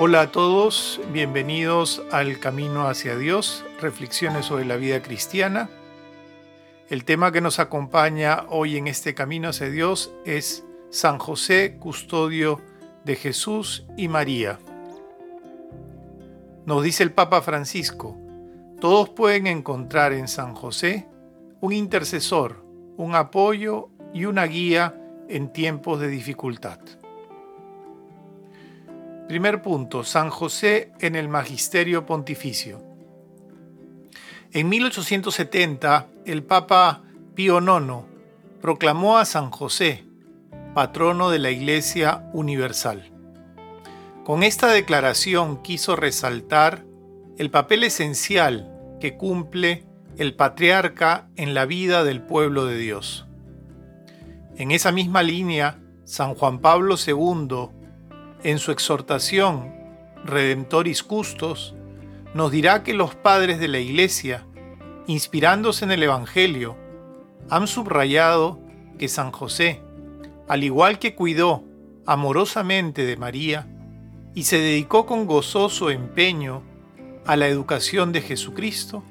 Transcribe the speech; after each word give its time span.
Hola 0.00 0.20
a 0.20 0.30
todos, 0.30 1.00
bienvenidos 1.12 2.04
al 2.12 2.38
Camino 2.38 2.86
hacia 2.86 3.18
Dios, 3.18 3.64
reflexiones 3.80 4.46
sobre 4.46 4.64
la 4.64 4.76
vida 4.76 5.02
cristiana. 5.02 5.68
El 6.88 7.04
tema 7.04 7.32
que 7.32 7.40
nos 7.40 7.58
acompaña 7.58 8.44
hoy 8.48 8.76
en 8.76 8.86
este 8.86 9.16
Camino 9.16 9.48
hacia 9.48 9.68
Dios 9.70 10.12
es 10.24 10.64
San 10.90 11.18
José, 11.18 11.78
custodio 11.80 12.60
de 13.04 13.16
Jesús 13.16 13.86
y 13.96 14.06
María. 14.06 14.60
Nos 16.64 16.84
dice 16.84 17.02
el 17.02 17.10
Papa 17.10 17.42
Francisco, 17.42 18.16
todos 18.80 19.08
pueden 19.08 19.48
encontrar 19.48 20.12
en 20.12 20.28
San 20.28 20.54
José 20.54 21.08
un 21.60 21.72
intercesor, 21.72 22.64
un 22.96 23.16
apoyo 23.16 23.88
y 24.14 24.26
una 24.26 24.44
guía 24.44 24.94
en 25.28 25.52
tiempos 25.52 25.98
de 25.98 26.06
dificultad. 26.06 26.78
Primer 29.28 29.60
punto, 29.60 30.04
San 30.04 30.30
José 30.30 30.90
en 31.00 31.14
el 31.14 31.28
Magisterio 31.28 32.06
Pontificio. 32.06 32.82
En 34.54 34.70
1870, 34.70 36.06
el 36.24 36.42
Papa 36.42 37.02
Pío 37.34 37.60
IX 37.60 38.06
proclamó 38.62 39.18
a 39.18 39.26
San 39.26 39.50
José, 39.50 40.06
patrono 40.72 41.28
de 41.28 41.40
la 41.40 41.50
Iglesia 41.50 42.30
Universal. 42.32 43.12
Con 44.24 44.42
esta 44.42 44.68
declaración 44.68 45.62
quiso 45.62 45.94
resaltar 45.94 46.86
el 47.36 47.50
papel 47.50 47.84
esencial 47.84 48.72
que 48.98 49.18
cumple 49.18 49.84
el 50.16 50.36
patriarca 50.36 51.28
en 51.36 51.52
la 51.52 51.66
vida 51.66 52.02
del 52.02 52.22
pueblo 52.22 52.64
de 52.64 52.78
Dios. 52.78 53.26
En 54.56 54.70
esa 54.70 54.90
misma 54.90 55.22
línea, 55.22 55.78
San 56.04 56.34
Juan 56.34 56.60
Pablo 56.60 56.94
II 56.96 57.77
en 58.42 58.58
su 58.58 58.72
exhortación 58.72 59.74
Redemptoris 60.24 61.02
Custos, 61.02 61.74
nos 62.34 62.50
dirá 62.50 62.82
que 62.82 62.94
los 62.94 63.14
padres 63.14 63.58
de 63.58 63.68
la 63.68 63.78
Iglesia, 63.78 64.46
inspirándose 65.06 65.84
en 65.84 65.90
el 65.90 66.02
Evangelio, 66.02 66.76
han 67.50 67.66
subrayado 67.66 68.60
que 68.98 69.08
San 69.08 69.32
José, 69.32 69.80
al 70.48 70.64
igual 70.64 70.98
que 70.98 71.14
cuidó 71.14 71.64
amorosamente 72.06 73.04
de 73.04 73.16
María 73.16 73.66
y 74.34 74.44
se 74.44 74.58
dedicó 74.58 75.06
con 75.06 75.26
gozoso 75.26 75.90
empeño 75.90 76.62
a 77.26 77.36
la 77.36 77.48
educación 77.48 78.12
de 78.12 78.20
Jesucristo, 78.20 79.02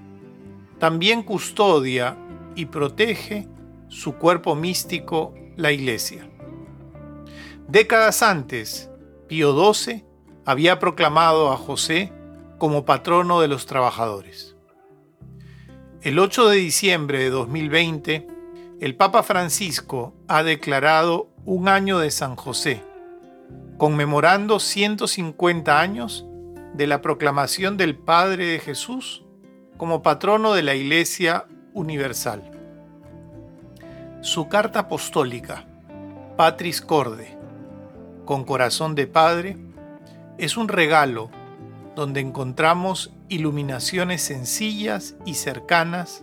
también 0.80 1.24
custodia 1.24 2.18
y 2.56 2.66
protege 2.66 3.48
su 3.88 4.16
cuerpo 4.16 4.56
místico, 4.56 5.34
la 5.56 5.72
Iglesia. 5.72 6.28
Décadas 7.68 8.22
antes, 8.22 8.90
Pío 9.28 9.74
XII 9.74 10.06
había 10.46 10.80
proclamado 10.80 11.52
a 11.52 11.58
José 11.58 12.14
como 12.58 12.86
patrono 12.86 13.42
de 13.42 13.50
los 13.50 13.66
trabajadores. 13.66 14.56
El 16.02 16.20
8 16.20 16.48
de 16.48 16.56
diciembre 16.56 17.20
de 17.20 17.30
2020, 17.30 18.28
el 18.80 18.96
Papa 18.96 19.24
Francisco 19.24 20.14
ha 20.28 20.44
declarado 20.44 21.30
un 21.44 21.68
año 21.68 22.00
de 22.00 22.12
San 22.12 22.36
José, 22.36 22.82
conmemorando 23.78 24.60
150 24.60 25.80
años 25.80 26.26
de 26.74 26.88
la 26.88 27.02
proclamación 27.02 27.76
del 27.76 27.98
Padre 27.98 28.46
de 28.46 28.60
Jesús 28.60 29.26
como 29.76 30.02
patrono 30.02 30.54
de 30.54 30.64
la 30.64 30.76
Iglesia 30.76 31.46
Universal. 31.74 32.52
Su 34.22 34.48
carta 34.48 34.80
apostólica, 34.82 35.66
Patris 36.38 36.82
Corde, 36.82 37.37
con 38.28 38.44
corazón 38.44 38.94
de 38.94 39.08
Padre, 39.08 39.58
es 40.38 40.58
un 40.58 40.68
regalo 40.68 41.32
donde 41.96 42.20
encontramos 42.20 43.12
iluminaciones 43.30 44.22
sencillas 44.22 45.16
y 45.26 45.34
cercanas 45.34 46.22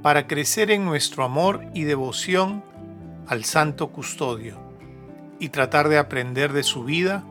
para 0.00 0.26
crecer 0.26 0.70
en 0.70 0.86
nuestro 0.86 1.24
amor 1.24 1.66
y 1.74 1.82
devoción 1.82 2.64
al 3.26 3.44
Santo 3.44 3.88
Custodio 3.88 4.56
y 5.38 5.50
tratar 5.50 5.88
de 5.90 5.98
aprender 5.98 6.54
de 6.54 6.62
su 6.62 6.84
vida 6.84 7.24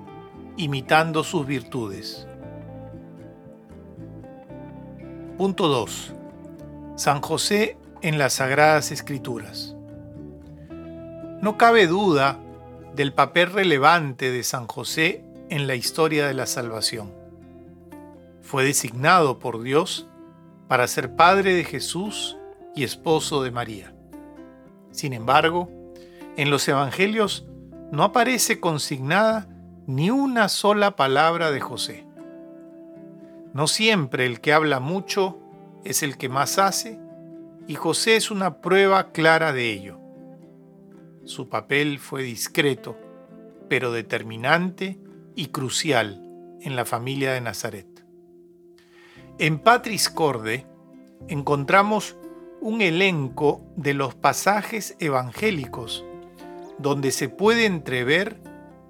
imitando 0.57 1.23
sus 1.23 1.47
virtudes. 1.47 2.27
Punto 5.37 5.69
2. 5.69 6.13
San 6.97 7.21
José 7.21 7.77
en 8.01 8.19
las 8.19 8.33
Sagradas 8.33 8.91
Escrituras. 8.91 9.75
No 11.41 11.57
cabe 11.57 11.87
duda 11.87 12.37
del 12.95 13.13
papel 13.13 13.51
relevante 13.51 14.31
de 14.31 14.43
San 14.43 14.67
José 14.67 15.23
en 15.49 15.67
la 15.67 15.75
historia 15.75 16.27
de 16.27 16.33
la 16.33 16.45
salvación. 16.45 17.13
Fue 18.41 18.63
designado 18.63 19.39
por 19.39 19.61
Dios 19.61 20.07
para 20.67 20.87
ser 20.87 21.15
padre 21.15 21.53
de 21.53 21.63
Jesús 21.63 22.37
y 22.75 22.83
esposo 22.83 23.43
de 23.43 23.51
María. 23.51 23.93
Sin 24.91 25.13
embargo, 25.13 25.69
en 26.37 26.49
los 26.49 26.67
Evangelios 26.67 27.45
no 27.91 28.03
aparece 28.03 28.59
consignada 28.59 29.47
ni 29.87 30.09
una 30.09 30.49
sola 30.49 30.95
palabra 30.95 31.51
de 31.51 31.59
José. 31.59 32.05
No 33.53 33.67
siempre 33.67 34.25
el 34.25 34.39
que 34.39 34.53
habla 34.53 34.79
mucho 34.79 35.37
es 35.83 36.03
el 36.03 36.17
que 36.17 36.29
más 36.29 36.57
hace, 36.57 36.99
y 37.67 37.75
José 37.75 38.15
es 38.15 38.31
una 38.31 38.61
prueba 38.61 39.11
clara 39.11 39.51
de 39.53 39.71
ello. 39.71 40.00
Su 41.25 41.49
papel 41.49 41.99
fue 41.99 42.23
discreto, 42.23 42.97
pero 43.69 43.91
determinante 43.91 44.99
y 45.35 45.47
crucial 45.47 46.21
en 46.61 46.75
la 46.75 46.85
familia 46.85 47.33
de 47.33 47.41
Nazaret. 47.41 47.87
En 49.37 49.59
Patris 49.59 50.09
Corde 50.09 50.65
encontramos 51.27 52.15
un 52.59 52.81
elenco 52.81 53.63
de 53.75 53.93
los 53.93 54.13
pasajes 54.13 54.95
evangélicos 54.99 56.05
donde 56.77 57.11
se 57.11 57.29
puede 57.29 57.65
entrever 57.65 58.41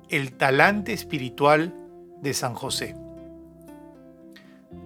el 0.09 0.33
talante 0.33 0.93
espiritual 0.93 1.73
de 2.21 2.33
San 2.33 2.53
José. 2.53 2.95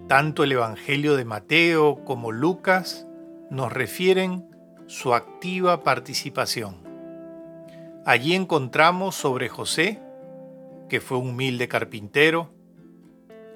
Tanto 0.07 0.44
el 0.44 0.51
Evangelio 0.51 1.16
de 1.16 1.25
Mateo 1.25 2.03
como 2.06 2.31
Lucas 2.31 3.07
nos 3.50 3.73
refieren 3.73 4.45
su 4.88 5.16
activa 5.16 5.83
participación. 5.83 6.84
Allí 8.05 8.35
encontramos 8.35 9.16
sobre 9.16 9.49
José, 9.49 9.99
que 10.89 11.01
fue 11.01 11.17
un 11.17 11.29
humilde 11.29 11.67
carpintero, 11.67 12.51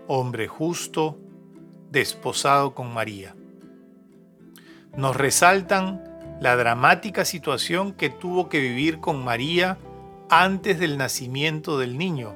hombre 0.07 0.47
justo, 0.47 1.19
desposado 1.91 2.73
con 2.73 2.91
María. 2.91 3.35
Nos 4.97 5.15
resaltan 5.15 6.03
la 6.41 6.55
dramática 6.55 7.25
situación 7.25 7.93
que 7.93 8.09
tuvo 8.09 8.49
que 8.49 8.59
vivir 8.59 8.99
con 8.99 9.23
María 9.23 9.77
antes 10.31 10.79
del 10.79 10.97
nacimiento 10.97 11.77
del 11.77 11.95
niño, 11.95 12.35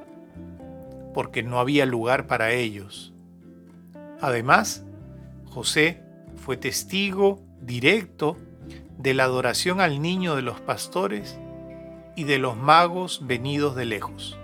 porque 1.14 1.42
no 1.42 1.58
había 1.58 1.84
lugar 1.84 2.28
para 2.28 2.52
ellos. 2.52 3.12
Además, 4.20 4.84
José 5.46 6.04
fue 6.36 6.56
testigo 6.56 7.42
directo 7.60 8.36
de 8.98 9.14
la 9.14 9.24
adoración 9.24 9.80
al 9.80 10.00
niño 10.00 10.36
de 10.36 10.42
los 10.42 10.60
pastores 10.60 11.40
y 12.16 12.24
de 12.24 12.38
los 12.38 12.56
magos 12.56 13.26
venidos 13.26 13.74
de 13.76 13.84
lejos. 13.84 14.38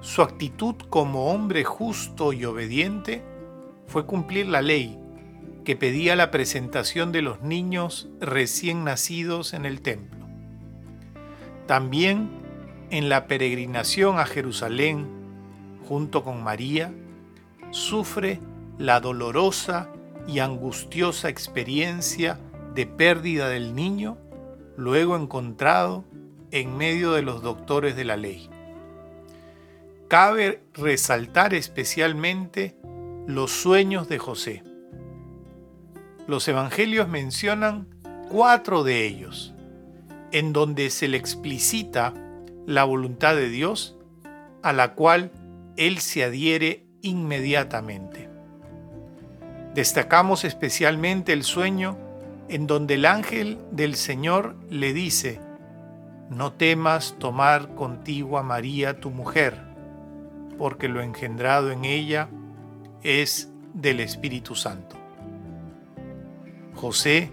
Su 0.00 0.22
actitud 0.22 0.76
como 0.88 1.30
hombre 1.32 1.64
justo 1.64 2.32
y 2.32 2.44
obediente 2.44 3.22
fue 3.86 4.06
cumplir 4.06 4.46
la 4.46 4.62
ley 4.62 4.98
que 5.64 5.76
pedía 5.76 6.14
la 6.14 6.30
presentación 6.30 7.10
de 7.10 7.22
los 7.22 7.42
niños 7.42 8.08
recién 8.20 8.84
nacidos 8.84 9.52
en 9.52 9.66
el 9.66 9.80
templo. 9.80 10.26
También 11.66 12.30
en 12.90 13.08
la 13.08 13.26
peregrinación 13.26 14.20
a 14.20 14.26
Jerusalén, 14.26 15.08
junto 15.88 16.22
con 16.22 16.44
María, 16.44 16.94
sufre 17.70 18.40
la 18.78 19.00
dolorosa 19.00 19.90
y 20.28 20.38
angustiosa 20.38 21.28
experiencia 21.28 22.38
de 22.74 22.86
pérdida 22.86 23.48
del 23.48 23.74
niño 23.74 24.18
luego 24.76 25.16
encontrado 25.16 26.04
en 26.60 26.76
medio 26.76 27.12
de 27.12 27.22
los 27.22 27.42
doctores 27.42 27.96
de 27.96 28.04
la 28.04 28.16
ley. 28.16 28.48
Cabe 30.08 30.62
resaltar 30.74 31.54
especialmente 31.54 32.76
los 33.26 33.50
sueños 33.50 34.08
de 34.08 34.18
José. 34.18 34.62
Los 36.26 36.46
evangelios 36.48 37.08
mencionan 37.08 37.88
cuatro 38.28 38.84
de 38.84 39.06
ellos, 39.06 39.54
en 40.32 40.52
donde 40.52 40.90
se 40.90 41.08
le 41.08 41.16
explicita 41.16 42.14
la 42.66 42.84
voluntad 42.84 43.36
de 43.36 43.48
Dios 43.48 43.96
a 44.62 44.72
la 44.72 44.94
cual 44.94 45.30
él 45.76 45.98
se 45.98 46.24
adhiere 46.24 46.86
inmediatamente. 47.02 48.28
Destacamos 49.74 50.44
especialmente 50.44 51.32
el 51.32 51.44
sueño 51.44 51.98
en 52.48 52.66
donde 52.66 52.94
el 52.94 53.04
ángel 53.04 53.58
del 53.72 53.94
Señor 53.96 54.56
le 54.70 54.92
dice, 54.92 55.40
no 56.30 56.52
temas 56.52 57.16
tomar 57.18 57.74
contigo 57.74 58.38
a 58.38 58.42
María 58.42 59.00
tu 59.00 59.10
mujer, 59.10 59.60
porque 60.58 60.88
lo 60.88 61.00
engendrado 61.00 61.70
en 61.70 61.84
ella 61.84 62.28
es 63.02 63.52
del 63.74 64.00
Espíritu 64.00 64.54
Santo. 64.54 64.96
José, 66.74 67.32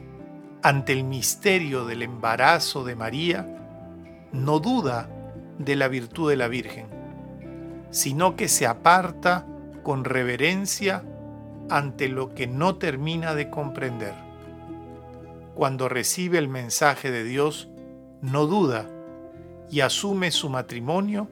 ante 0.61 0.93
el 0.93 1.03
misterio 1.03 1.85
del 1.85 2.03
embarazo 2.03 2.83
de 2.83 2.95
María, 2.95 3.47
no 4.31 4.59
duda 4.59 5.09
de 5.57 5.75
la 5.75 5.87
virtud 5.87 6.29
de 6.29 6.37
la 6.37 6.47
Virgen, 6.47 6.87
sino 7.89 8.35
que 8.35 8.47
se 8.47 8.65
aparta 8.65 9.45
con 9.83 10.05
reverencia 10.05 11.03
ante 11.69 12.07
lo 12.07 12.33
que 12.33 12.47
no 12.47 12.75
termina 12.75 13.35
de 13.35 13.49
comprender. 13.49 14.13
Cuando 15.55 15.89
recibe 15.89 16.37
el 16.37 16.47
mensaje 16.47 17.11
de 17.11 17.23
Dios, 17.23 17.69
no 18.23 18.47
duda 18.47 18.89
y 19.69 19.81
asume 19.81 20.31
su 20.31 20.49
matrimonio 20.49 21.27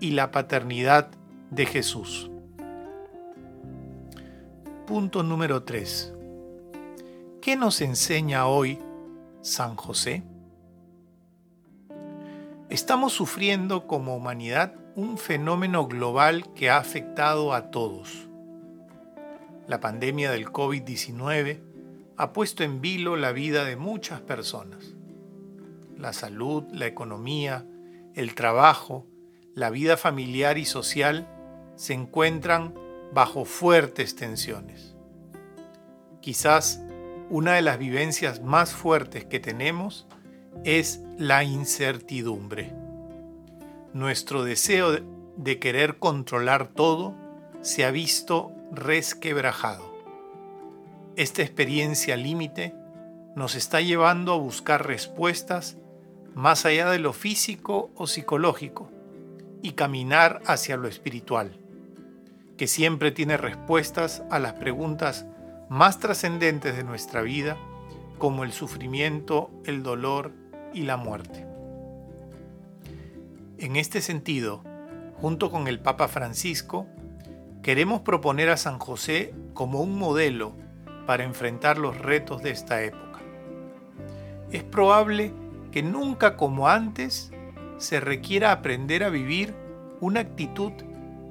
y 0.00 0.10
la 0.10 0.32
paternidad 0.32 1.08
de 1.50 1.64
Jesús. 1.64 2.28
Punto 4.84 5.22
número 5.22 5.62
3. 5.62 6.12
¿Qué 7.40 7.54
nos 7.56 7.80
enseña 7.80 8.46
hoy 8.46 8.80
San 9.42 9.76
José? 9.76 10.24
Estamos 12.68 13.12
sufriendo 13.12 13.86
como 13.86 14.16
humanidad 14.16 14.74
un 14.96 15.18
fenómeno 15.18 15.86
global 15.86 16.52
que 16.54 16.68
ha 16.68 16.78
afectado 16.78 17.54
a 17.54 17.70
todos. 17.70 18.26
La 19.68 19.78
pandemia 19.78 20.32
del 20.32 20.46
COVID-19 20.46 21.60
ha 22.16 22.32
puesto 22.32 22.64
en 22.64 22.80
vilo 22.80 23.16
la 23.16 23.30
vida 23.30 23.64
de 23.64 23.76
muchas 23.76 24.20
personas. 24.20 24.93
La 26.04 26.12
salud, 26.12 26.64
la 26.70 26.84
economía, 26.84 27.64
el 28.14 28.34
trabajo, 28.34 29.06
la 29.54 29.70
vida 29.70 29.96
familiar 29.96 30.58
y 30.58 30.66
social 30.66 31.26
se 31.76 31.94
encuentran 31.94 32.74
bajo 33.14 33.46
fuertes 33.46 34.14
tensiones. 34.14 34.96
Quizás 36.20 36.82
una 37.30 37.54
de 37.54 37.62
las 37.62 37.78
vivencias 37.78 38.42
más 38.42 38.74
fuertes 38.74 39.24
que 39.24 39.40
tenemos 39.40 40.06
es 40.62 41.00
la 41.16 41.42
incertidumbre. 41.42 42.74
Nuestro 43.94 44.44
deseo 44.44 44.98
de 45.38 45.58
querer 45.58 45.96
controlar 45.98 46.66
todo 46.66 47.14
se 47.62 47.82
ha 47.86 47.90
visto 47.90 48.52
resquebrajado. 48.72 49.90
Esta 51.16 51.40
experiencia 51.40 52.14
límite 52.18 52.74
nos 53.34 53.54
está 53.54 53.80
llevando 53.80 54.34
a 54.34 54.36
buscar 54.36 54.86
respuestas 54.86 55.78
más 56.34 56.66
allá 56.66 56.90
de 56.90 56.98
lo 56.98 57.12
físico 57.12 57.90
o 57.96 58.06
psicológico 58.06 58.90
y 59.62 59.72
caminar 59.72 60.42
hacia 60.46 60.76
lo 60.76 60.88
espiritual, 60.88 61.56
que 62.56 62.66
siempre 62.66 63.12
tiene 63.12 63.36
respuestas 63.36 64.22
a 64.30 64.38
las 64.38 64.54
preguntas 64.54 65.26
más 65.68 65.98
trascendentes 65.98 66.76
de 66.76 66.84
nuestra 66.84 67.22
vida, 67.22 67.56
como 68.18 68.44
el 68.44 68.52
sufrimiento, 68.52 69.50
el 69.64 69.82
dolor 69.82 70.32
y 70.72 70.82
la 70.82 70.96
muerte. 70.96 71.46
En 73.58 73.76
este 73.76 74.00
sentido, 74.00 74.62
junto 75.20 75.50
con 75.50 75.68
el 75.68 75.80
Papa 75.80 76.08
Francisco, 76.08 76.86
queremos 77.62 78.02
proponer 78.02 78.50
a 78.50 78.56
San 78.56 78.78
José 78.78 79.34
como 79.54 79.80
un 79.80 79.96
modelo 79.96 80.52
para 81.06 81.24
enfrentar 81.24 81.78
los 81.78 81.96
retos 81.98 82.42
de 82.42 82.50
esta 82.50 82.82
época. 82.82 83.20
Es 84.50 84.62
probable 84.64 85.32
que 85.74 85.82
nunca 85.82 86.36
como 86.36 86.68
antes 86.68 87.32
se 87.78 87.98
requiera 87.98 88.52
aprender 88.52 89.02
a 89.02 89.08
vivir 89.08 89.56
una 89.98 90.20
actitud 90.20 90.70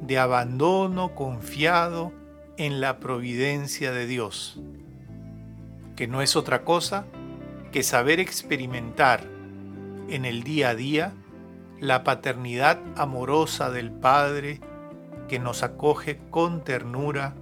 de 0.01 0.19
abandono 0.19 1.15
confiado 1.15 2.11
en 2.57 2.81
la 2.81 2.99
providencia 2.99 3.93
de 3.93 4.05
Dios, 4.05 4.59
que 5.95 6.09
no 6.09 6.21
es 6.21 6.35
otra 6.35 6.65
cosa 6.65 7.05
que 7.71 7.83
saber 7.83 8.19
experimentar 8.19 9.29
en 10.09 10.25
el 10.25 10.43
día 10.43 10.71
a 10.71 10.75
día 10.75 11.13
la 11.79 12.03
paternidad 12.03 12.81
amorosa 12.97 13.71
del 13.71 13.91
Padre 13.91 14.59
que 15.29 15.39
nos 15.39 15.63
acoge 15.63 16.19
con 16.31 16.65
ternura 16.65 17.33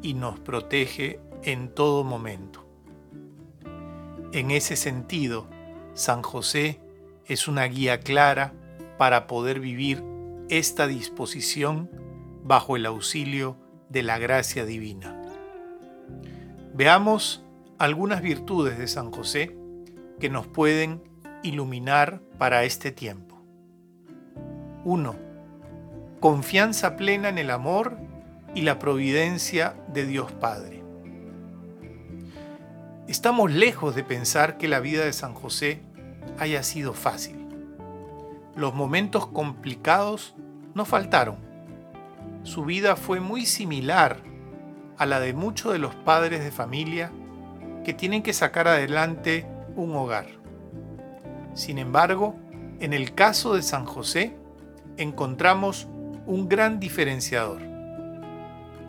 y 0.00 0.14
nos 0.14 0.38
protege 0.38 1.18
en 1.42 1.74
todo 1.74 2.04
momento. 2.04 2.64
En 4.30 4.52
ese 4.52 4.76
sentido, 4.76 5.55
San 5.96 6.22
José 6.22 6.78
es 7.24 7.48
una 7.48 7.64
guía 7.64 8.00
clara 8.00 8.52
para 8.98 9.26
poder 9.26 9.60
vivir 9.60 10.04
esta 10.50 10.86
disposición 10.86 11.90
bajo 12.44 12.76
el 12.76 12.84
auxilio 12.84 13.56
de 13.88 14.02
la 14.02 14.18
gracia 14.18 14.66
divina. 14.66 15.18
Veamos 16.74 17.42
algunas 17.78 18.20
virtudes 18.20 18.76
de 18.76 18.88
San 18.88 19.10
José 19.10 19.56
que 20.20 20.28
nos 20.28 20.46
pueden 20.46 21.02
iluminar 21.42 22.20
para 22.36 22.64
este 22.64 22.92
tiempo. 22.92 23.40
1. 24.84 25.16
Confianza 26.20 26.96
plena 26.96 27.30
en 27.30 27.38
el 27.38 27.50
amor 27.50 27.96
y 28.54 28.60
la 28.60 28.78
providencia 28.78 29.74
de 29.94 30.04
Dios 30.04 30.30
Padre. 30.30 30.75
Estamos 33.08 33.52
lejos 33.52 33.94
de 33.94 34.02
pensar 34.02 34.58
que 34.58 34.66
la 34.66 34.80
vida 34.80 35.04
de 35.04 35.12
San 35.12 35.32
José 35.32 35.80
haya 36.38 36.64
sido 36.64 36.92
fácil. 36.92 37.36
Los 38.56 38.74
momentos 38.74 39.28
complicados 39.28 40.34
no 40.74 40.84
faltaron. 40.84 41.36
Su 42.42 42.64
vida 42.64 42.96
fue 42.96 43.20
muy 43.20 43.46
similar 43.46 44.16
a 44.98 45.06
la 45.06 45.20
de 45.20 45.34
muchos 45.34 45.72
de 45.72 45.78
los 45.78 45.94
padres 45.94 46.42
de 46.42 46.50
familia 46.50 47.12
que 47.84 47.94
tienen 47.94 48.24
que 48.24 48.32
sacar 48.32 48.66
adelante 48.66 49.46
un 49.76 49.94
hogar. 49.94 50.26
Sin 51.54 51.78
embargo, 51.78 52.34
en 52.80 52.92
el 52.92 53.14
caso 53.14 53.54
de 53.54 53.62
San 53.62 53.84
José 53.84 54.34
encontramos 54.96 55.86
un 56.26 56.48
gran 56.48 56.80
diferenciador. 56.80 57.62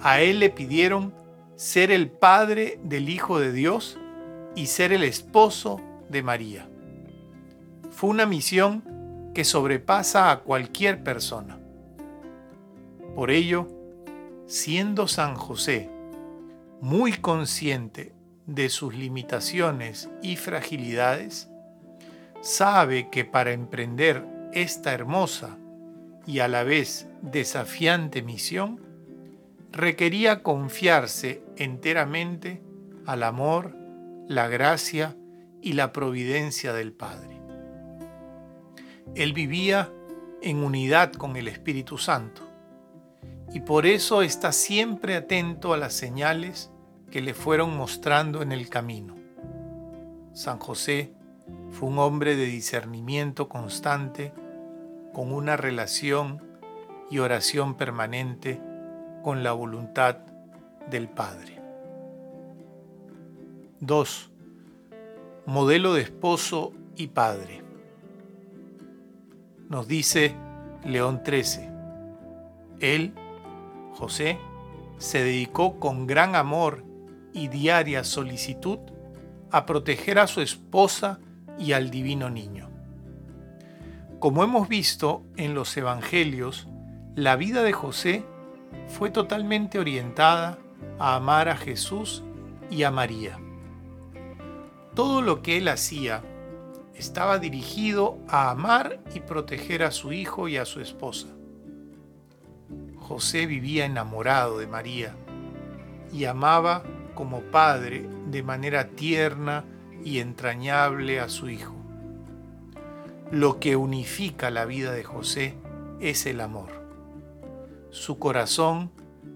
A 0.02 0.22
él 0.22 0.40
le 0.40 0.50
pidieron 0.50 1.14
ser 1.56 1.92
el 1.92 2.10
padre 2.10 2.80
del 2.84 3.10
Hijo 3.10 3.40
de 3.40 3.52
Dios 3.52 4.00
y 4.58 4.66
ser 4.66 4.92
el 4.92 5.04
esposo 5.04 5.80
de 6.10 6.24
María. 6.24 6.68
Fue 7.92 8.10
una 8.10 8.26
misión 8.26 9.32
que 9.36 9.44
sobrepasa 9.44 10.32
a 10.32 10.40
cualquier 10.40 11.04
persona. 11.04 11.60
Por 13.14 13.30
ello, 13.30 13.68
siendo 14.48 15.08
San 15.08 15.36
José 15.36 15.92
muy 16.82 17.14
consciente 17.14 18.14
de 18.48 18.70
sus 18.70 18.96
limitaciones 18.96 20.10
y 20.24 20.38
fragilidades, 20.38 21.50
sabe 22.42 23.12
que 23.12 23.26
para 23.26 23.52
emprender 23.52 24.26
esta 24.54 24.92
hermosa 24.92 25.56
y 26.26 26.40
a 26.40 26.48
la 26.48 26.64
vez 26.64 27.08
desafiante 27.22 28.24
misión, 28.24 28.82
requería 29.72 30.42
confiarse 30.42 31.44
enteramente 31.58 32.64
al 33.06 33.22
amor, 33.22 33.87
la 34.28 34.48
gracia 34.48 35.16
y 35.62 35.74
la 35.74 35.94
providencia 35.94 36.74
del 36.74 36.92
Padre. 36.92 37.40
Él 39.16 39.34
vivía 39.34 39.92
en 40.42 40.64
unidad 40.64 41.14
con 41.14 41.38
el 41.38 41.48
Espíritu 41.48 41.98
Santo 41.98 42.42
y 43.54 43.62
por 43.62 43.86
eso 43.86 44.22
está 44.22 44.52
siempre 44.52 45.16
atento 45.16 45.74
a 45.74 45.78
las 45.78 45.94
señales 45.94 46.72
que 47.10 47.22
le 47.22 47.34
fueron 47.34 47.76
mostrando 47.78 48.42
en 48.42 48.52
el 48.52 48.70
camino. 48.70 49.16
San 50.34 50.60
José 50.60 51.14
fue 51.72 51.88
un 51.88 51.98
hombre 51.98 52.36
de 52.36 52.46
discernimiento 52.46 53.48
constante, 53.48 54.34
con 55.14 55.32
una 55.32 55.56
relación 55.58 56.44
y 57.10 57.20
oración 57.20 57.76
permanente 57.76 58.62
con 59.24 59.42
la 59.42 59.54
voluntad 59.54 60.18
del 60.90 61.08
Padre. 61.08 61.57
2. 63.80 64.32
Modelo 65.46 65.94
de 65.94 66.02
esposo 66.02 66.74
y 66.96 67.08
padre. 67.08 67.64
Nos 69.70 69.88
dice 69.88 70.36
León 70.84 71.22
XIII. 71.24 71.70
Él, 72.80 73.14
José, 73.94 74.40
se 74.98 75.24
dedicó 75.24 75.80
con 75.80 76.08
gran 76.08 76.36
amor 76.36 76.84
y 77.34 77.50
diaria 77.50 78.04
solicitud 78.04 78.80
a 79.52 79.68
proteger 79.68 80.18
a 80.18 80.26
su 80.26 80.42
esposa 80.42 81.20
y 81.60 81.74
al 81.74 81.92
divino 81.92 82.32
niño. 82.32 82.72
Como 84.18 84.44
hemos 84.44 84.68
visto 84.68 85.22
en 85.36 85.54
los 85.54 85.78
Evangelios, 85.78 86.68
la 87.16 87.36
vida 87.36 87.62
de 87.62 87.74
José 87.74 88.26
fue 88.88 89.12
totalmente 89.12 89.78
orientada 89.78 90.58
a 90.98 91.16
amar 91.16 91.48
a 91.48 91.58
Jesús 91.58 92.24
y 92.72 92.82
a 92.82 92.90
María. 92.90 93.40
Todo 94.98 95.22
lo 95.22 95.44
que 95.44 95.58
él 95.58 95.68
hacía 95.68 96.24
estaba 96.96 97.38
dirigido 97.38 98.18
a 98.28 98.50
amar 98.50 99.00
y 99.14 99.20
proteger 99.20 99.84
a 99.84 99.92
su 99.92 100.12
hijo 100.12 100.48
y 100.48 100.58
a 100.58 100.66
su 100.66 100.82
esposa. 100.82 101.28
José 102.96 103.46
vivía 103.46 103.86
enamorado 103.86 104.58
de 104.58 104.66
María 104.66 105.16
y 106.12 106.26
amaba 106.26 106.82
como 107.14 107.42
padre 107.42 108.10
de 108.32 108.42
manera 108.42 108.88
tierna 108.88 109.66
y 110.04 110.18
entrañable 110.18 111.20
a 111.20 111.30
su 111.30 111.48
hijo. 111.48 111.76
Lo 113.30 113.60
que 113.60 113.76
unifica 113.76 114.50
la 114.50 114.66
vida 114.66 114.94
de 114.94 115.04
José 115.04 115.54
es 116.00 116.26
el 116.26 116.42
amor. 116.42 116.72
Su 117.92 118.18
corazón 118.18 118.90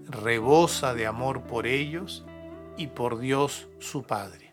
rebosa 0.08 0.92
de 0.92 1.06
amor 1.06 1.44
por 1.44 1.68
ellos 1.68 2.26
y 2.76 2.88
por 2.88 3.20
Dios 3.20 3.68
su 3.78 4.02
Padre. 4.02 4.52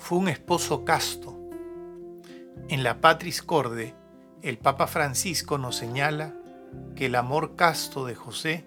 Fue 0.00 0.18
un 0.18 0.28
esposo 0.28 0.84
casto. 0.84 1.38
En 2.68 2.82
la 2.82 3.00
Patris 3.00 3.42
Corde, 3.42 3.94
el 4.42 4.56
Papa 4.58 4.86
Francisco 4.86 5.58
nos 5.58 5.76
señala 5.76 6.34
que 6.96 7.06
el 7.06 7.14
amor 7.14 7.54
casto 7.54 8.06
de 8.06 8.14
José 8.14 8.64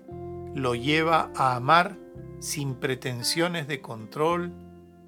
lo 0.54 0.76
lleva 0.76 1.32
a 1.36 1.56
amar 1.56 1.98
sin 2.40 2.76
pretensiones 2.76 3.68
de 3.68 3.82
control, 3.82 4.54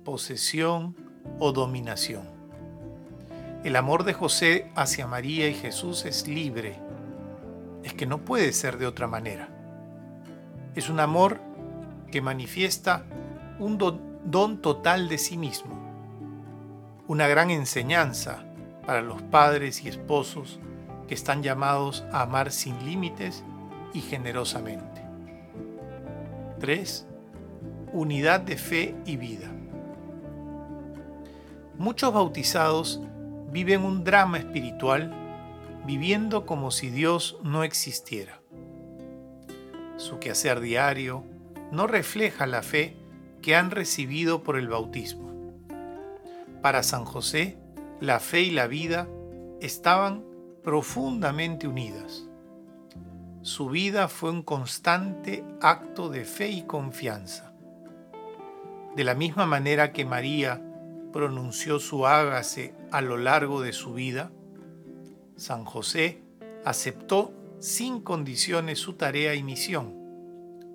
posesión 0.03 0.95
o 1.39 1.51
dominación. 1.51 2.23
El 3.63 3.75
amor 3.75 4.03
de 4.03 4.13
José 4.13 4.71
hacia 4.75 5.07
María 5.07 5.47
y 5.47 5.53
Jesús 5.53 6.05
es 6.05 6.27
libre, 6.27 6.79
es 7.83 7.93
que 7.93 8.07
no 8.07 8.25
puede 8.25 8.51
ser 8.51 8.79
de 8.79 8.87
otra 8.87 9.07
manera. 9.07 9.47
Es 10.73 10.89
un 10.89 10.99
amor 10.99 11.39
que 12.11 12.21
manifiesta 12.21 13.05
un 13.59 13.77
don, 13.77 14.61
total 14.61 15.07
de 15.07 15.19
sí 15.19 15.37
mismo, 15.37 15.84
una 17.07 17.27
gran 17.27 17.51
enseñanza 17.51 18.43
para 18.85 19.01
los 19.01 19.21
padres 19.21 19.83
y 19.83 19.89
esposos 19.89 20.59
que 21.07 21.13
están 21.13 21.43
llamados 21.43 22.03
a 22.11 22.21
amar 22.23 22.51
sin 22.51 22.83
límites 22.85 23.43
y 23.93 24.01
generosamente. 24.01 25.01
3. 26.59 27.07
Unidad 27.93 28.41
de 28.41 28.57
fe 28.57 28.95
y 29.05 29.17
vida. 29.17 29.51
Muchos 31.77 32.13
bautizados 32.13 33.01
viven 33.51 33.83
un 33.83 34.03
drama 34.03 34.37
espiritual 34.37 35.13
viviendo 35.85 36.45
como 36.45 36.71
si 36.71 36.89
Dios 36.89 37.37
no 37.43 37.63
existiera. 37.63 38.41
Su 39.97 40.19
quehacer 40.19 40.59
diario 40.59 41.23
no 41.71 41.85
refleja 41.85 42.47
la 42.47 42.63
fe 42.63 42.97
que 43.41 43.55
han 43.55 43.69
recibido 43.69 44.41
por 44.41 44.57
el 44.57 44.67
bautismo. 44.67 45.34
Para 46.65 46.81
San 46.81 47.05
José, 47.05 47.59
la 48.01 48.19
fe 48.19 48.41
y 48.41 48.49
la 48.49 48.65
vida 48.65 49.07
estaban 49.61 50.25
profundamente 50.63 51.67
unidas. 51.67 52.27
Su 53.43 53.69
vida 53.69 54.07
fue 54.07 54.31
un 54.31 54.41
constante 54.41 55.45
acto 55.61 56.09
de 56.09 56.25
fe 56.25 56.49
y 56.49 56.63
confianza. 56.63 57.53
De 58.95 59.03
la 59.03 59.13
misma 59.13 59.45
manera 59.45 59.93
que 59.93 60.05
María 60.05 60.59
pronunció 61.13 61.77
su 61.77 62.07
hágase 62.07 62.73
a 62.89 63.01
lo 63.01 63.17
largo 63.17 63.61
de 63.61 63.71
su 63.71 63.93
vida, 63.93 64.31
San 65.35 65.65
José 65.65 66.23
aceptó 66.65 67.31
sin 67.59 68.01
condiciones 68.01 68.79
su 68.79 68.93
tarea 68.93 69.35
y 69.35 69.43
misión, 69.43 69.93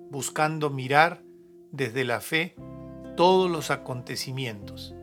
buscando 0.09 0.69
mirar 0.69 1.21
desde 1.73 2.05
la 2.05 2.21
fe 2.21 2.55
todos 3.17 3.51
los 3.51 3.71
acontecimientos, 3.71 4.95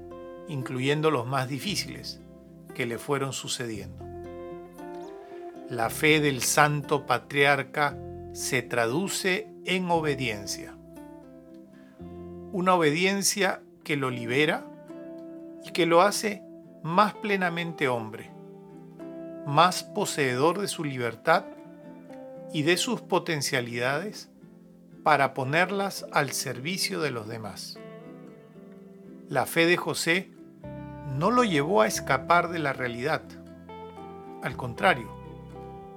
incluyendo 0.49 1.11
los 1.11 1.27
más 1.27 1.49
difíciles 1.49 2.21
que 2.75 2.87
le 2.87 2.99
fueron 2.99 3.33
sucediendo. 3.33 4.05
La 5.69 5.91
fe 5.91 6.21
del 6.21 6.43
santo 6.43 7.07
patriarca 7.07 7.97
se 8.33 8.63
traduce 8.63 9.49
en 9.65 9.91
obediencia. 9.91 10.75
Una 12.53 12.75
obediencia 12.75 13.63
que 13.85 13.97
lo 13.97 14.11
libera 14.11 14.65
y 15.65 15.73
que 15.73 15.87
lo 15.87 16.01
hace 16.03 16.43
más 16.83 17.15
plenamente 17.15 17.89
hombre, 17.89 18.31
más 19.47 19.83
poseedor 19.83 20.61
de 20.61 20.69
su 20.69 20.85
libertad 20.85 21.45
y 22.53 22.63
de 22.63 22.77
sus 22.77 23.03
potencialidades 23.03 24.31
para 25.03 25.35
ponerlas 25.35 26.07
al 26.13 26.33
servicio 26.33 27.01
de 27.01 27.11
los 27.11 27.29
demás. 27.29 27.79
La 29.29 29.45
fe 29.45 29.67
de 29.67 29.77
José 29.77 30.31
no 31.19 31.33
lo 31.33 31.43
llevó 31.43 31.83
a 31.83 31.89
escapar 31.89 32.49
de 32.49 32.61
la 32.61 32.73
realidad. 32.73 33.23
Al 34.41 34.57
contrario, 34.57 35.11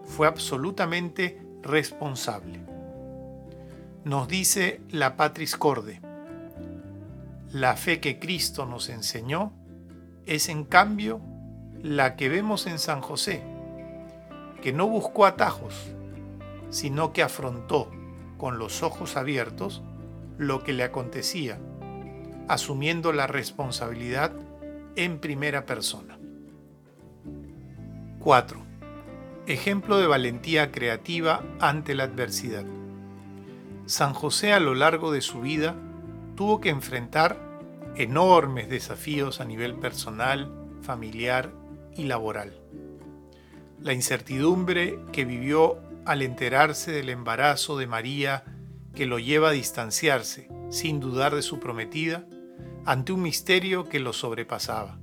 fue 0.03 0.25
absolutamente 0.25 1.39
responsable. 1.61 2.59
Nos 4.03 4.27
dice 4.27 4.81
la 4.89 5.15
Patris 5.17 5.55
Corde, 5.55 6.01
la 7.51 7.75
fe 7.75 7.99
que 7.99 8.17
Cristo 8.17 8.65
nos 8.65 8.89
enseñó 8.89 9.53
es 10.25 10.49
en 10.49 10.63
cambio 10.63 11.21
la 11.83 12.15
que 12.15 12.27
vemos 12.27 12.65
en 12.65 12.79
San 12.79 13.01
José, 13.01 13.43
que 14.63 14.73
no 14.73 14.87
buscó 14.87 15.27
atajos, 15.27 15.75
sino 16.71 17.13
que 17.13 17.21
afrontó 17.21 17.91
con 18.39 18.57
los 18.57 18.81
ojos 18.81 19.17
abiertos 19.17 19.83
lo 20.39 20.63
que 20.63 20.73
le 20.73 20.83
acontecía, 20.83 21.59
asumiendo 22.47 23.13
la 23.13 23.27
responsabilidad 23.27 24.31
en 24.95 25.19
primera 25.19 25.65
persona. 25.65 26.17
4. 28.19 28.61
Ejemplo 29.47 29.97
de 29.97 30.07
valentía 30.07 30.71
creativa 30.71 31.43
ante 31.59 31.95
la 31.95 32.03
adversidad. 32.03 32.65
San 33.85 34.13
José 34.13 34.53
a 34.53 34.59
lo 34.59 34.75
largo 34.75 35.11
de 35.11 35.21
su 35.21 35.41
vida 35.41 35.75
tuvo 36.35 36.61
que 36.61 36.69
enfrentar 36.69 37.37
enormes 37.95 38.69
desafíos 38.69 39.41
a 39.41 39.45
nivel 39.45 39.75
personal, 39.75 40.51
familiar 40.81 41.51
y 41.95 42.03
laboral. 42.03 42.53
La 43.81 43.93
incertidumbre 43.93 44.99
que 45.11 45.25
vivió 45.25 45.79
al 46.05 46.21
enterarse 46.21 46.91
del 46.91 47.09
embarazo 47.09 47.77
de 47.77 47.87
María 47.87 48.43
que 48.95 49.05
lo 49.05 49.19
lleva 49.19 49.49
a 49.49 49.53
distanciarse, 49.53 50.49
sin 50.69 50.99
dudar 50.99 51.35
de 51.35 51.41
su 51.41 51.59
prometida, 51.59 52.25
ante 52.85 53.13
un 53.13 53.21
misterio 53.21 53.87
que 53.87 53.99
lo 53.99 54.13
sobrepasaba. 54.13 54.97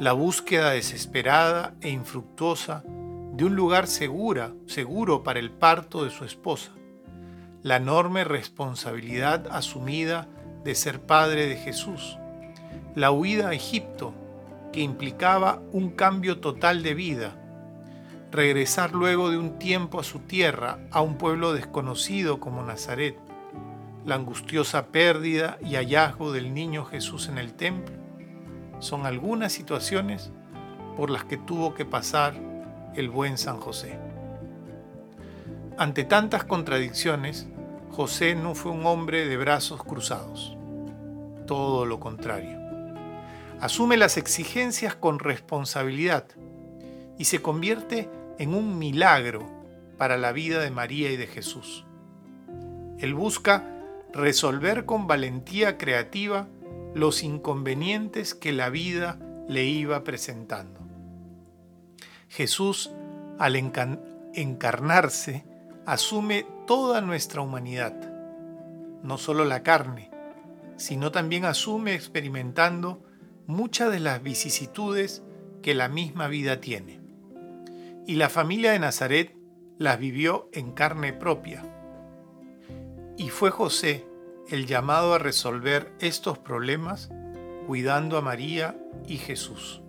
La 0.00 0.12
búsqueda 0.12 0.70
desesperada 0.70 1.74
e 1.80 1.90
infructuosa 1.90 2.84
de 2.86 3.44
un 3.44 3.54
lugar 3.56 3.86
segura, 3.86 4.52
seguro 4.66 5.22
para 5.22 5.38
el 5.38 5.50
parto 5.50 6.04
de 6.04 6.10
su 6.10 6.24
esposa. 6.24 6.72
La 7.62 7.76
enorme 7.76 8.24
responsabilidad 8.24 9.46
asumida 9.50 10.28
de 10.64 10.74
ser 10.74 11.00
padre 11.00 11.46
de 11.46 11.56
Jesús. 11.56 12.18
La 12.94 13.10
huida 13.10 13.50
a 13.50 13.54
Egipto, 13.54 14.14
que 14.72 14.80
implicaba 14.80 15.62
un 15.72 15.90
cambio 15.90 16.40
total 16.40 16.82
de 16.82 16.94
vida. 16.94 17.36
Regresar 18.30 18.92
luego 18.92 19.30
de 19.30 19.38
un 19.38 19.58
tiempo 19.58 20.00
a 20.00 20.04
su 20.04 20.20
tierra, 20.20 20.78
a 20.90 21.00
un 21.00 21.16
pueblo 21.16 21.52
desconocido 21.52 22.40
como 22.40 22.62
Nazaret. 22.62 23.18
La 24.04 24.14
angustiosa 24.14 24.86
pérdida 24.86 25.58
y 25.60 25.74
hallazgo 25.74 26.32
del 26.32 26.54
niño 26.54 26.84
Jesús 26.84 27.28
en 27.28 27.38
el 27.38 27.54
templo. 27.54 27.94
Son 28.78 29.06
algunas 29.06 29.52
situaciones 29.52 30.30
por 30.96 31.10
las 31.10 31.24
que 31.24 31.36
tuvo 31.36 31.74
que 31.74 31.84
pasar 31.84 32.34
el 32.94 33.08
buen 33.10 33.38
San 33.38 33.58
José. 33.60 33.98
Ante 35.76 36.04
tantas 36.04 36.44
contradicciones, 36.44 37.46
José 37.90 38.34
no 38.34 38.54
fue 38.54 38.72
un 38.72 38.86
hombre 38.86 39.26
de 39.26 39.36
brazos 39.36 39.82
cruzados, 39.84 40.56
todo 41.46 41.86
lo 41.86 42.00
contrario. 42.00 42.58
Asume 43.60 43.96
las 43.96 44.16
exigencias 44.16 44.94
con 44.94 45.18
responsabilidad 45.18 46.24
y 47.18 47.24
se 47.24 47.42
convierte 47.42 48.08
en 48.38 48.54
un 48.54 48.78
milagro 48.78 49.48
para 49.96 50.16
la 50.16 50.32
vida 50.32 50.60
de 50.60 50.70
María 50.70 51.10
y 51.10 51.16
de 51.16 51.26
Jesús. 51.26 51.84
Él 52.98 53.14
busca 53.14 53.64
resolver 54.12 54.84
con 54.84 55.06
valentía 55.06 55.78
creativa 55.78 56.48
los 56.94 57.22
inconvenientes 57.22 58.34
que 58.34 58.52
la 58.52 58.70
vida 58.70 59.18
le 59.48 59.64
iba 59.64 60.04
presentando. 60.04 60.80
Jesús, 62.28 62.90
al 63.38 63.56
encarnarse, 64.34 65.44
asume 65.86 66.46
toda 66.66 67.00
nuestra 67.00 67.40
humanidad, 67.40 67.94
no 69.02 69.16
solo 69.16 69.44
la 69.44 69.62
carne, 69.62 70.10
sino 70.76 71.10
también 71.10 71.44
asume 71.44 71.94
experimentando 71.94 73.02
muchas 73.46 73.90
de 73.90 74.00
las 74.00 74.22
vicisitudes 74.22 75.22
que 75.62 75.74
la 75.74 75.88
misma 75.88 76.28
vida 76.28 76.60
tiene. 76.60 77.00
Y 78.06 78.16
la 78.16 78.28
familia 78.28 78.72
de 78.72 78.78
Nazaret 78.78 79.34
las 79.78 79.98
vivió 79.98 80.48
en 80.52 80.72
carne 80.72 81.12
propia. 81.12 81.77
Y 83.18 83.30
fue 83.30 83.50
José 83.50 84.06
el 84.48 84.66
llamado 84.66 85.12
a 85.12 85.18
resolver 85.18 85.92
estos 85.98 86.38
problemas 86.38 87.10
cuidando 87.66 88.16
a 88.16 88.22
María 88.22 88.78
y 89.08 89.16
Jesús. 89.16 89.82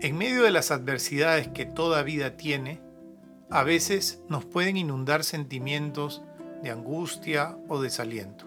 En 0.00 0.16
medio 0.16 0.44
de 0.44 0.52
las 0.52 0.70
adversidades 0.70 1.48
que 1.48 1.66
toda 1.66 2.04
vida 2.04 2.36
tiene, 2.36 2.80
a 3.50 3.64
veces 3.64 4.22
nos 4.28 4.44
pueden 4.44 4.76
inundar 4.76 5.24
sentimientos 5.24 6.22
de 6.62 6.70
angustia 6.70 7.58
o 7.68 7.82
desaliento. 7.82 8.46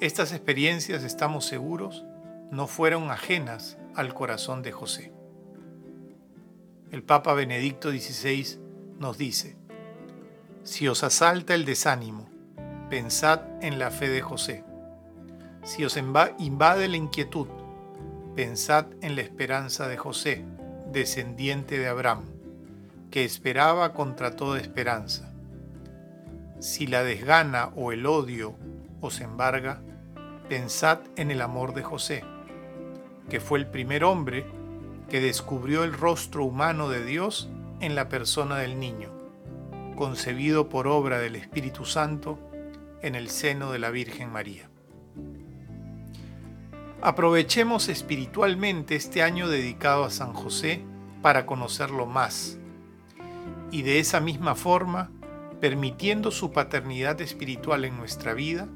Estas 0.00 0.32
experiencias, 0.32 1.04
estamos 1.04 1.46
seguros, 1.46 2.04
no 2.50 2.66
fueron 2.66 3.12
ajenas 3.12 3.78
al 3.94 4.12
corazón 4.12 4.62
de 4.62 4.72
José. 4.72 5.12
El 6.90 7.04
Papa 7.04 7.32
Benedicto 7.34 7.92
XVI 7.92 8.58
nos 8.98 9.18
dice, 9.18 9.56
si 10.64 10.86
os 10.86 11.02
asalta 11.02 11.54
el 11.54 11.64
desánimo, 11.64 12.28
pensad 12.88 13.40
en 13.62 13.80
la 13.80 13.90
fe 13.90 14.08
de 14.08 14.22
José. 14.22 14.64
Si 15.64 15.84
os 15.84 15.96
invade 15.96 16.88
la 16.88 16.96
inquietud, 16.96 17.48
pensad 18.36 18.86
en 19.00 19.16
la 19.16 19.22
esperanza 19.22 19.88
de 19.88 19.96
José, 19.96 20.44
descendiente 20.92 21.78
de 21.78 21.88
Abraham, 21.88 22.26
que 23.10 23.24
esperaba 23.24 23.92
contra 23.92 24.36
toda 24.36 24.60
esperanza. 24.60 25.32
Si 26.60 26.86
la 26.86 27.02
desgana 27.02 27.72
o 27.74 27.90
el 27.90 28.06
odio 28.06 28.54
os 29.00 29.20
embarga, 29.20 29.82
pensad 30.48 31.00
en 31.16 31.32
el 31.32 31.42
amor 31.42 31.74
de 31.74 31.82
José, 31.82 32.24
que 33.28 33.40
fue 33.40 33.58
el 33.58 33.66
primer 33.66 34.04
hombre 34.04 34.46
que 35.08 35.20
descubrió 35.20 35.82
el 35.82 35.92
rostro 35.92 36.44
humano 36.44 36.88
de 36.88 37.04
Dios 37.04 37.50
en 37.80 37.96
la 37.96 38.08
persona 38.08 38.58
del 38.58 38.78
niño 38.78 39.21
concebido 39.94 40.68
por 40.68 40.86
obra 40.86 41.18
del 41.18 41.36
Espíritu 41.36 41.84
Santo 41.84 42.38
en 43.02 43.14
el 43.14 43.28
seno 43.28 43.72
de 43.72 43.78
la 43.78 43.90
Virgen 43.90 44.30
María. 44.30 44.68
Aprovechemos 47.00 47.88
espiritualmente 47.88 48.94
este 48.94 49.22
año 49.22 49.48
dedicado 49.48 50.04
a 50.04 50.10
San 50.10 50.32
José 50.32 50.84
para 51.20 51.46
conocerlo 51.46 52.06
más 52.06 52.58
y 53.72 53.82
de 53.82 53.98
esa 53.98 54.20
misma 54.20 54.54
forma 54.54 55.10
permitiendo 55.60 56.30
su 56.30 56.52
paternidad 56.52 57.20
espiritual 57.20 57.84
en 57.84 57.96
nuestra 57.96 58.34
vida 58.34 58.68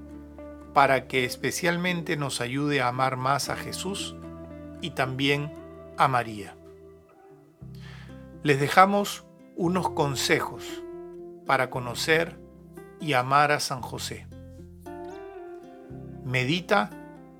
para 0.75 1.06
que 1.06 1.25
especialmente 1.25 2.16
nos 2.16 2.40
ayude 2.40 2.80
a 2.80 2.88
amar 2.88 3.16
más 3.16 3.49
a 3.49 3.56
Jesús 3.56 4.16
y 4.80 4.90
también 4.90 5.52
a 5.96 6.08
María. 6.08 6.56
Les 8.42 8.61
dejamos 8.61 9.25
unos 9.56 9.90
consejos 9.90 10.82
para 11.47 11.71
conocer 11.71 12.38
y 13.00 13.12
amar 13.12 13.53
a 13.53 13.61
San 13.61 13.81
José. 13.81 14.26
Medita 16.25 16.91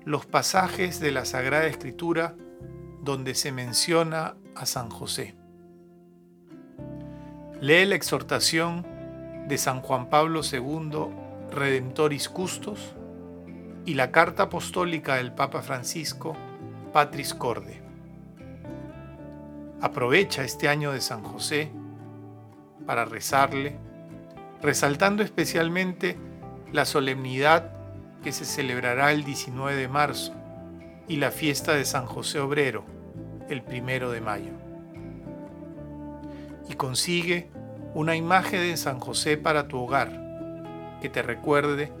los 0.05 0.25
pasajes 0.25 0.99
de 0.99 1.11
la 1.11 1.25
Sagrada 1.25 1.67
Escritura 1.67 2.35
donde 3.01 3.35
se 3.35 3.51
menciona 3.51 4.35
a 4.55 4.65
San 4.65 4.89
José. 4.89 5.35
Lee 7.59 7.85
la 7.85 7.95
exhortación 7.95 8.85
de 9.47 9.57
San 9.57 9.81
Juan 9.81 10.09
Pablo 10.09 10.41
II, 10.49 11.09
Redemptoris 11.51 12.29
Custos, 12.29 12.95
y 13.85 13.93
la 13.93 14.11
carta 14.11 14.43
apostólica 14.43 15.15
del 15.15 15.33
Papa 15.33 15.61
Francisco, 15.61 16.35
Patris 16.91 17.33
Corde. 17.33 17.81
Aprovecha 19.81 20.43
este 20.43 20.67
año 20.67 20.91
de 20.91 20.99
San 20.99 21.23
José 21.23 21.71
para 22.85 23.05
rezarle, 23.05 23.79
resaltando 24.61 25.23
especialmente 25.23 26.17
la 26.71 26.85
solemnidad 26.85 27.71
que 28.23 28.31
se 28.31 28.45
celebrará 28.45 29.11
el 29.11 29.23
19 29.23 29.75
de 29.75 29.87
marzo 29.87 30.33
y 31.07 31.17
la 31.17 31.31
fiesta 31.31 31.73
de 31.73 31.85
San 31.85 32.05
José 32.05 32.39
Obrero 32.39 32.97
el 33.49 33.61
primero 33.61 34.11
de 34.11 34.21
mayo. 34.21 34.51
Y 36.69 36.73
consigue 36.73 37.49
una 37.93 38.15
imagen 38.15 38.59
de 38.59 38.77
San 38.77 38.99
José 38.99 39.37
para 39.37 39.67
tu 39.67 39.79
hogar 39.79 40.11
que 41.01 41.09
te 41.09 41.21
recuerde 41.21 41.91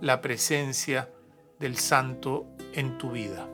la 0.00 0.20
presencia 0.20 1.10
del 1.58 1.76
santo 1.76 2.46
en 2.72 2.98
tu 2.98 3.10
vida. 3.10 3.46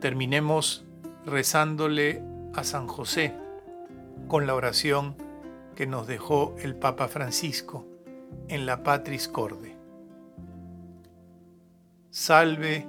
Terminemos 0.00 0.84
rezándole 1.24 2.22
a 2.54 2.64
San 2.64 2.86
José 2.86 3.34
con 4.28 4.46
la 4.46 4.54
oración 4.54 5.16
que 5.76 5.86
nos 5.86 6.06
dejó 6.06 6.56
el 6.58 6.74
Papa 6.74 7.06
Francisco 7.06 7.86
en 8.48 8.66
la 8.66 8.82
Patris 8.82 9.28
Corde. 9.28 9.76
Salve, 12.10 12.86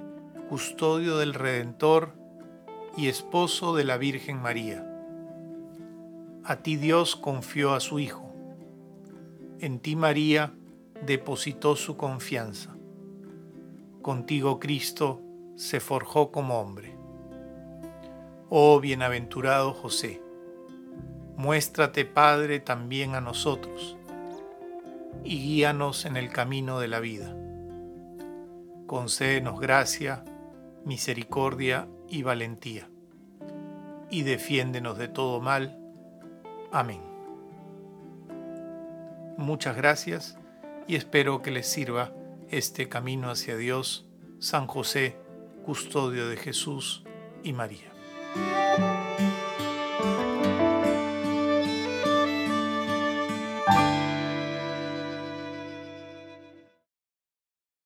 custodio 0.48 1.18
del 1.18 1.34
Redentor 1.34 2.14
y 2.96 3.08
esposo 3.08 3.76
de 3.76 3.84
la 3.84 3.98
Virgen 3.98 4.40
María. 4.40 4.84
A 6.44 6.56
ti 6.62 6.76
Dios 6.76 7.14
confió 7.14 7.74
a 7.74 7.80
su 7.80 7.98
Hijo. 7.98 8.32
En 9.60 9.80
ti 9.80 9.94
María 9.94 10.54
depositó 11.04 11.76
su 11.76 11.98
confianza. 11.98 12.74
Contigo 14.00 14.58
Cristo 14.58 15.20
se 15.56 15.80
forjó 15.80 16.32
como 16.32 16.58
hombre. 16.58 16.96
Oh 18.48 18.80
bienaventurado 18.80 19.74
José 19.74 20.22
Muéstrate, 21.38 22.04
Padre, 22.04 22.58
también 22.58 23.14
a 23.14 23.20
nosotros 23.20 23.96
y 25.22 25.38
guíanos 25.38 26.04
en 26.04 26.16
el 26.16 26.30
camino 26.30 26.80
de 26.80 26.88
la 26.88 26.98
vida. 26.98 27.32
Concédenos 28.88 29.60
gracia, 29.60 30.24
misericordia 30.84 31.86
y 32.08 32.24
valentía, 32.24 32.88
y 34.10 34.22
defiéndenos 34.22 34.98
de 34.98 35.06
todo 35.06 35.40
mal. 35.40 35.78
Amén. 36.72 37.02
Muchas 39.36 39.76
gracias 39.76 40.38
y 40.88 40.96
espero 40.96 41.40
que 41.40 41.52
les 41.52 41.68
sirva 41.68 42.12
este 42.50 42.88
camino 42.88 43.30
hacia 43.30 43.56
Dios, 43.56 44.08
San 44.40 44.66
José, 44.66 45.16
custodio 45.64 46.28
de 46.28 46.36
Jesús 46.36 47.04
y 47.44 47.52
María. 47.52 47.92